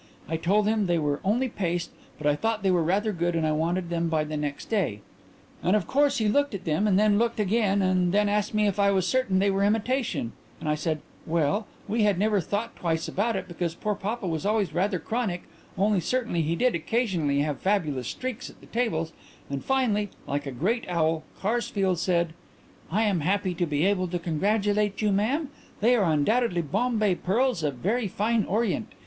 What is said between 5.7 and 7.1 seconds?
of course he looked at them, and